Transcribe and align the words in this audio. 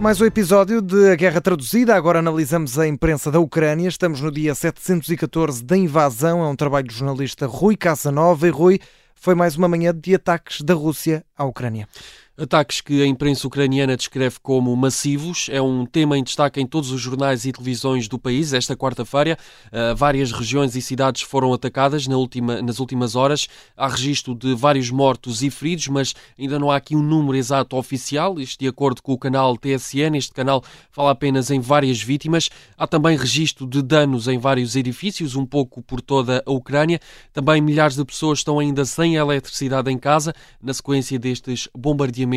Mais 0.00 0.18
um 0.18 0.24
episódio 0.24 0.80
de 0.80 1.10
A 1.10 1.14
Guerra 1.14 1.42
Traduzida. 1.42 1.94
Agora 1.94 2.20
analisamos 2.20 2.78
a 2.78 2.88
imprensa 2.88 3.30
da 3.30 3.38
Ucrânia. 3.38 3.86
Estamos 3.86 4.22
no 4.22 4.32
dia 4.32 4.54
714 4.54 5.62
da 5.62 5.76
invasão. 5.76 6.42
É 6.42 6.48
um 6.48 6.56
trabalho 6.56 6.86
do 6.86 6.92
jornalista 6.92 7.46
Rui 7.46 7.76
Casanova. 7.76 8.46
E 8.46 8.50
Rui, 8.50 8.80
foi 9.14 9.34
mais 9.34 9.56
uma 9.56 9.68
manhã 9.68 9.94
de 9.94 10.14
ataques 10.14 10.62
da 10.62 10.72
Rússia 10.72 11.22
à 11.36 11.44
Ucrânia. 11.44 11.86
Ataques 12.40 12.80
que 12.80 13.02
a 13.02 13.06
imprensa 13.06 13.46
ucraniana 13.46 13.94
descreve 13.94 14.36
como 14.42 14.74
massivos. 14.74 15.50
É 15.50 15.60
um 15.60 15.84
tema 15.84 16.16
em 16.16 16.24
destaque 16.24 16.58
em 16.58 16.66
todos 16.66 16.90
os 16.90 16.98
jornais 16.98 17.44
e 17.44 17.52
televisões 17.52 18.08
do 18.08 18.18
país. 18.18 18.54
Esta 18.54 18.74
quarta-feira, 18.74 19.36
uh, 19.66 19.94
várias 19.94 20.32
regiões 20.32 20.74
e 20.74 20.80
cidades 20.80 21.20
foram 21.20 21.52
atacadas 21.52 22.06
na 22.06 22.16
última, 22.16 22.62
nas 22.62 22.80
últimas 22.80 23.14
horas. 23.14 23.46
Há 23.76 23.88
registro 23.88 24.34
de 24.34 24.54
vários 24.54 24.90
mortos 24.90 25.42
e 25.42 25.50
feridos, 25.50 25.88
mas 25.88 26.14
ainda 26.38 26.58
não 26.58 26.70
há 26.70 26.76
aqui 26.76 26.96
um 26.96 27.02
número 27.02 27.36
exato 27.36 27.76
oficial. 27.76 28.40
Isto 28.40 28.60
de 28.60 28.68
acordo 28.68 29.02
com 29.02 29.12
o 29.12 29.18
canal 29.18 29.54
TSN. 29.58 30.16
Este 30.16 30.32
canal 30.32 30.64
fala 30.90 31.10
apenas 31.10 31.50
em 31.50 31.60
várias 31.60 32.00
vítimas. 32.00 32.48
Há 32.74 32.86
também 32.86 33.18
registro 33.18 33.66
de 33.66 33.82
danos 33.82 34.28
em 34.28 34.38
vários 34.38 34.76
edifícios, 34.76 35.36
um 35.36 35.44
pouco 35.44 35.82
por 35.82 36.00
toda 36.00 36.42
a 36.46 36.50
Ucrânia. 36.50 37.00
Também 37.34 37.60
milhares 37.60 37.96
de 37.96 38.04
pessoas 38.06 38.38
estão 38.38 38.58
ainda 38.58 38.86
sem 38.86 39.16
eletricidade 39.16 39.90
em 39.90 39.98
casa, 39.98 40.32
na 40.62 40.72
sequência 40.72 41.18
destes 41.18 41.68
bombardeamentos 41.76 42.29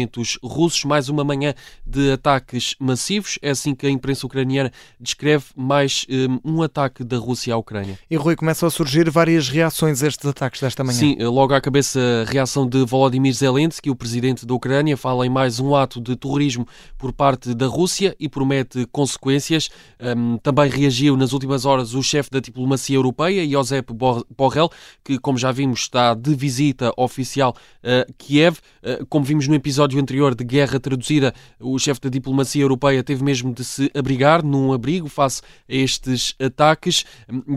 russos. 0.44 0.84
Mais 0.84 1.10
uma 1.10 1.24
manhã 1.24 1.54
de 1.86 2.12
ataques 2.12 2.76
massivos. 2.80 3.38
É 3.42 3.52
assim 3.52 3.76
que 3.76 3.86
a 3.86 3.90
imprensa 3.90 4.26
ucraniana 4.26 4.72
descreve 5.00 5.46
mais 5.56 6.06
um, 6.10 6.58
um 6.58 6.62
ataque 6.62 7.04
da 7.04 7.18
Rússia 7.18 7.54
à 7.54 7.58
Ucrânia. 7.58 7.98
E 8.10 8.16
Rui, 8.16 8.36
começam 8.36 8.68
a 8.68 8.72
surgir 8.72 9.10
várias 9.10 9.50
reações 9.50 10.04
a 10.04 10.08
estes 10.08 10.26
ataques 10.26 10.62
desta 10.62 10.84
manhã. 10.84 10.98
Sim, 10.98 11.18
logo 11.20 11.54
à 11.54 11.62
cabeça 11.62 12.00
a 12.00 12.30
reação 12.30 12.68
de 12.68 12.84
Volodymyr 12.86 13.34
Zelensky, 13.34 13.90
o 13.90 13.96
presidente 13.96 14.46
da 14.46 14.54
Ucrânia, 14.54 14.96
fala 14.96 15.26
em 15.26 15.30
mais 15.30 15.60
um 15.60 15.76
ato 15.76 16.00
de 16.00 16.16
terrorismo 16.16 16.68
por 16.98 17.12
parte 17.12 17.54
da 17.54 17.68
Rússia 17.68 18.16
e 18.20 18.30
promete 18.30 18.86
consequências. 18.92 19.70
Um, 20.00 20.38
também 20.38 20.70
reagiu 20.70 21.18
nas 21.18 21.34
últimas 21.34 21.66
horas 21.66 21.94
o 21.94 22.02
chefe 22.02 22.30
da 22.30 22.40
diplomacia 22.40 22.96
europeia, 22.96 23.48
Josep 23.48 23.94
Borrell, 23.94 24.70
que, 25.04 25.18
como 25.18 25.38
já 25.38 25.52
vimos, 25.52 25.82
está 25.82 26.14
de 26.14 26.34
visita 26.36 26.92
oficial 26.98 27.56
a 27.84 28.06
Kiev. 28.18 28.58
Uh, 28.84 29.06
como 29.08 29.26
vimos 29.26 29.48
no 29.48 29.56
episódio 29.56 29.73
episódio 29.74 30.00
anterior 30.00 30.36
de 30.36 30.44
Guerra 30.44 30.80
Traduzida, 30.80 31.34
o 31.60 31.80
chefe 31.80 32.00
da 32.02 32.08
diplomacia 32.08 32.62
europeia 32.62 33.04
teve 33.04 33.24
mesmo 33.24 33.52
de 33.52 33.64
se 33.64 33.90
abrigar 33.96 34.44
num 34.44 34.72
abrigo 34.72 35.10
face 35.10 35.42
a 35.68 35.74
estes 35.74 36.36
ataques. 36.40 37.04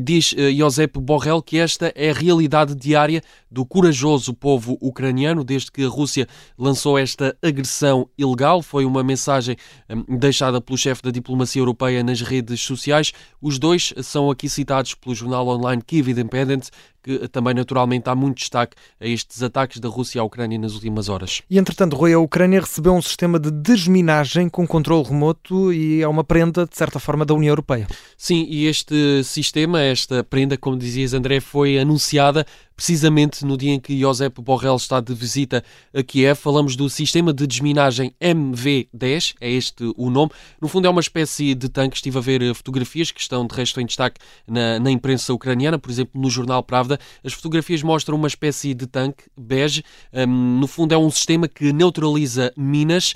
Diz 0.02 0.32
uh, 0.32 0.50
Josep 0.56 0.98
Borrell 0.98 1.42
que 1.42 1.58
esta 1.58 1.92
é 1.94 2.08
a 2.08 2.14
realidade 2.14 2.74
diária 2.74 3.22
do 3.50 3.66
corajoso 3.66 4.32
povo 4.32 4.78
ucraniano 4.80 5.44
desde 5.44 5.70
que 5.70 5.84
a 5.84 5.88
Rússia 5.88 6.26
lançou 6.58 6.96
esta 6.98 7.36
agressão 7.42 8.08
ilegal. 8.16 8.62
Foi 8.62 8.86
uma 8.86 9.04
mensagem 9.04 9.54
um, 9.90 10.16
deixada 10.16 10.58
pelo 10.58 10.78
chefe 10.78 11.02
da 11.02 11.10
diplomacia 11.10 11.60
europeia 11.60 12.02
nas 12.02 12.22
redes 12.22 12.62
sociais. 12.62 13.12
Os 13.42 13.58
dois 13.58 13.92
são 14.02 14.30
aqui 14.30 14.48
citados 14.48 14.94
pelo 14.94 15.14
jornal 15.14 15.46
online 15.48 15.82
Kiev 15.86 16.08
Independent, 16.08 16.70
que 17.06 17.28
também 17.28 17.54
naturalmente 17.54 18.10
há 18.10 18.14
muito 18.16 18.38
destaque 18.38 18.74
a 19.00 19.06
estes 19.06 19.40
ataques 19.40 19.78
da 19.78 19.88
Rússia 19.88 20.20
à 20.20 20.24
Ucrânia 20.24 20.58
nas 20.58 20.74
últimas 20.74 21.08
horas. 21.08 21.40
E 21.48 21.56
entretanto, 21.56 21.94
Rui, 21.94 22.12
a 22.12 22.18
Ucrânia 22.18 22.60
recebeu 22.60 22.92
um 22.92 23.00
sistema 23.00 23.38
de 23.38 23.48
desminagem 23.52 24.48
com 24.48 24.66
controle 24.66 25.04
remoto 25.04 25.72
e 25.72 26.02
é 26.02 26.08
uma 26.08 26.24
prenda, 26.24 26.66
de 26.66 26.76
certa 26.76 26.98
forma, 26.98 27.24
da 27.24 27.32
União 27.32 27.52
Europeia. 27.52 27.86
Sim, 28.18 28.44
e 28.50 28.66
este 28.66 29.22
sistema, 29.22 29.80
esta 29.80 30.24
prenda, 30.24 30.56
como 30.56 30.76
dizias, 30.76 31.14
André, 31.14 31.38
foi 31.38 31.78
anunciada 31.78 32.44
precisamente 32.76 33.44
no 33.44 33.56
dia 33.56 33.72
em 33.72 33.80
que 33.80 33.98
Josep 33.98 34.40
Borrell 34.42 34.76
está 34.76 35.00
de 35.00 35.14
visita 35.14 35.64
a 35.94 36.02
Kiev. 36.02 36.36
Falamos 36.36 36.76
do 36.76 36.90
sistema 36.90 37.32
de 37.32 37.46
desminagem 37.46 38.14
MV-10, 38.20 39.34
é 39.40 39.50
este 39.50 39.92
o 39.96 40.10
nome. 40.10 40.30
No 40.60 40.68
fundo 40.68 40.86
é 40.86 40.90
uma 40.90 41.00
espécie 41.00 41.54
de 41.54 41.68
tanque. 41.68 41.96
Estive 41.96 42.18
a 42.18 42.20
ver 42.20 42.42
eh, 42.42 42.52
fotografias 42.52 43.10
que 43.10 43.20
estão 43.20 43.46
de 43.46 43.54
resto 43.54 43.80
em 43.80 43.86
destaque 43.86 44.20
na, 44.46 44.78
na 44.78 44.90
imprensa 44.90 45.32
ucraniana, 45.32 45.78
por 45.78 45.90
exemplo, 45.90 46.20
no 46.20 46.28
jornal 46.28 46.62
Pravda. 46.62 46.98
As 47.24 47.32
fotografias 47.32 47.82
mostram 47.82 48.16
uma 48.16 48.28
espécie 48.28 48.74
de 48.74 48.86
tanque 48.86 49.24
bege. 49.36 49.82
Um, 50.12 50.58
no 50.60 50.66
fundo 50.66 50.92
é 50.92 50.98
um 50.98 51.10
sistema 51.10 51.48
que 51.48 51.72
neutraliza 51.72 52.52
minas 52.56 53.14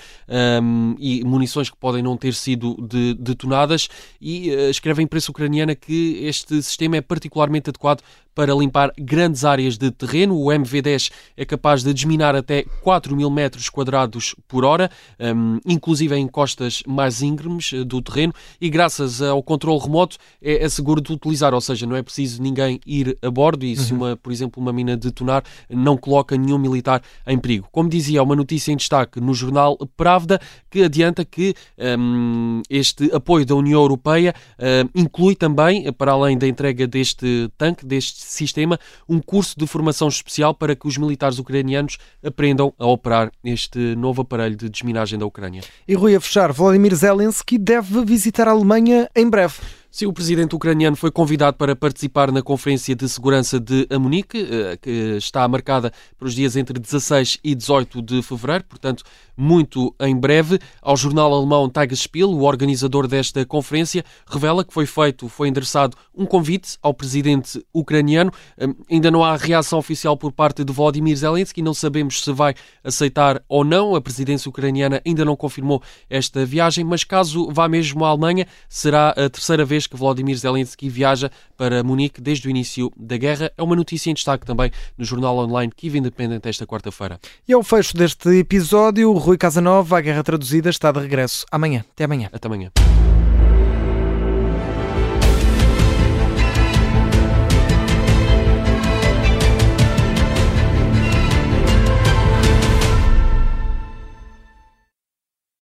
um, 0.63 0.95
e 0.99 1.23
munições 1.25 1.69
que 1.69 1.77
podem 1.77 2.03
não 2.03 2.17
ter 2.17 2.33
sido 2.33 2.77
de, 2.87 3.15
detonadas 3.15 3.89
e 4.21 4.51
uh, 4.51 4.71
escreve 4.71 5.03
a 5.03 5.05
imprensa 5.05 5.31
ucraniana 5.31 5.75
que 5.75 6.21
este 6.23 6.63
sistema 6.63 6.97
é 6.97 7.01
particularmente 7.01 7.69
adequado 7.71 8.03
para 8.35 8.55
limpar 8.55 8.93
grandes 8.97 9.45
áreas 9.45 9.50
de 9.59 9.91
terreno. 9.91 10.37
O 10.37 10.47
MV-10 10.47 11.11
é 11.37 11.45
capaz 11.45 11.83
de 11.83 11.93
desminar 11.93 12.35
até 12.37 12.65
4 12.83 13.17
mil 13.17 13.31
metros 13.31 13.69
quadrados 13.69 14.35
por 14.47 14.65
hora, 14.65 14.91
um, 15.19 15.59
inclusive 15.67 16.15
em 16.17 16.27
costas 16.27 16.83
mais 16.87 17.23
íngremes 17.23 17.73
eh, 17.73 17.85
do 17.85 18.01
terreno, 18.01 18.33
e 18.61 18.69
graças 18.69 19.21
ao 19.21 19.43
controle 19.43 19.81
remoto 19.81 20.17
é, 20.43 20.69
seguro 20.69 21.01
de 21.01 21.13
utilizar, 21.13 21.53
ou 21.55 21.61
seja, 21.61 21.87
não 21.87 21.97
é 21.97 22.03
preciso 22.03 22.43
ninguém 22.43 22.81
ir 22.87 23.17
a 23.23 23.31
bordo 23.31 23.65
e 23.65 23.77
se, 23.77 23.93
uhum. 23.93 23.99
uma, 23.99 24.17
por 24.17 24.33
exemplo, 24.33 24.63
uma 24.63 24.73
mina 24.73 24.97
detonar, 24.97 25.43
não 25.69 25.97
coloca 25.97 26.37
nenhum 26.37 26.59
militar 26.59 27.03
em 27.27 27.39
perigo. 27.39 27.69
Como 27.73 27.89
dizia, 27.89 28.23
uma 28.23 28.37
notícia 28.37 28.73
em 28.73 28.77
destaque 28.77 29.21
no 29.21 29.35
jornal 29.35 29.77
Pravda 29.97 30.41
que 30.71 30.83
adianta 30.83 31.25
que 31.25 31.55
um, 31.99 32.63
este 32.71 33.13
apoio 33.13 33.45
da 33.45 33.55
União 33.55 33.81
Europeia 33.81 34.35
um, 34.59 35.01
inclui 35.01 35.35
também, 35.35 35.93
para 35.93 36.13
além 36.13 36.39
da 36.39 36.47
entrega 36.47 36.87
deste 36.87 37.51
tanque, 37.57 37.85
deste 37.85 38.23
sistema 38.23 38.79
um 39.09 39.19
curso 39.41 39.59
de 39.59 39.67
formação 39.67 40.07
especial 40.07 40.53
para 40.55 40.77
que 40.77 40.87
os 40.87 40.99
militares 40.99 41.39
ucranianos 41.39 41.97
aprendam 42.23 42.75
a 42.79 42.87
operar 42.87 43.33
este 43.43 43.79
novo 43.97 44.21
aparelho 44.21 44.55
de 44.55 44.69
desminagem 44.69 45.19
da 45.19 45.25
Ucrânia. 45.25 45.63
E 45.89 45.95
Rui, 45.95 46.15
a 46.15 46.21
fechar, 46.21 46.53
Vladimir 46.53 46.95
Zelensky 46.95 47.57
deve 47.57 48.05
visitar 48.05 48.47
a 48.47 48.51
Alemanha 48.51 49.09
em 49.17 49.31
breve. 49.31 49.55
Sim, 49.93 50.07
o 50.07 50.13
presidente 50.13 50.55
ucraniano 50.55 50.95
foi 50.95 51.11
convidado 51.11 51.57
para 51.57 51.75
participar 51.75 52.31
na 52.31 52.43
Conferência 52.43 52.95
de 52.95 53.09
Segurança 53.09 53.59
de 53.59 53.89
Amunique, 53.91 54.39
eh, 54.39 54.79
que 54.81 54.91
está 55.17 55.49
marcada 55.49 55.93
para 56.17 56.29
os 56.29 56.33
dias 56.33 56.55
entre 56.55 56.79
16 56.79 57.39
e 57.43 57.57
18 57.57 58.01
de 58.01 58.23
fevereiro, 58.23 58.63
portanto, 58.69 59.03
muito 59.37 59.93
em 59.99 60.15
breve. 60.15 60.61
Ao 60.81 60.97
jornal 60.97 61.35
alemão 61.35 61.69
Tagesspiel, 61.69 62.31
o 62.31 62.43
organizador 62.43 63.09
desta 63.09 63.45
conferência, 63.45 64.05
revela 64.27 64.65
que 64.65 64.73
foi 64.73 64.87
feito, 64.87 65.29
foi 65.29 65.49
endereçado 65.49 65.97
um 66.15 66.25
convite 66.25 66.79
ao 66.81 66.95
presidente 66.95 67.61
ucraniano. 67.75 68.31
Hum, 68.61 68.75
ainda 68.89 69.11
não 69.11 69.25
há 69.25 69.37
reação 69.37 69.81
oficial 69.81 70.17
por 70.17 70.31
parte 70.31 70.63
de 70.63 70.73
Volodymyr 70.73 71.17
Zelensky, 71.17 71.63
não 71.63 71.75
sabemos 71.75 72.23
se 72.23 72.33
vai 72.33 72.55
aceitar 72.85 73.43
ou 73.49 73.65
não. 73.65 73.97
A 73.97 74.01
presidência 74.01 74.49
ucraniana 74.49 75.03
ainda 75.05 75.25
não 75.25 75.35
confirmou 75.35 75.83
esta 76.09 76.45
viagem, 76.47 76.85
mas 76.85 77.03
caso 77.03 77.49
vá 77.51 77.67
mesmo 77.67 78.05
à 78.05 78.11
Alemanha, 78.11 78.47
será 78.69 79.11
a 79.11 79.29
terceira 79.29 79.65
vez 79.65 79.80
vez 79.81 79.87
que 79.87 79.97
Volodymyr 79.97 80.37
Zelensky 80.37 80.89
viaja 80.89 81.31
para 81.57 81.83
Munique 81.83 82.21
desde 82.21 82.47
o 82.47 82.51
início 82.51 82.93
da 82.97 83.17
guerra. 83.17 83.51
É 83.57 83.63
uma 83.63 83.75
notícia 83.75 84.11
em 84.11 84.15
destaque 84.15 84.45
também 84.45 84.71
no 84.97 85.05
jornal 85.05 85.39
online 85.39 85.73
Kiev 85.75 85.97
Independent 85.97 86.45
esta 86.45 86.67
quarta-feira. 86.67 87.19
E 87.49 87.53
ao 87.53 87.63
fecho 87.63 87.97
deste 87.97 88.29
episódio, 88.39 89.13
Rui 89.13 89.39
Casanova, 89.39 89.99
a 89.99 90.01
Guerra 90.01 90.23
Traduzida, 90.23 90.69
está 90.69 90.93
de 90.93 91.01
regresso 91.01 91.47
amanhã. 91.51 91.85
Até 91.93 92.05
amanhã. 92.05 92.29
Até 92.33 92.47
amanhã. 92.47 92.71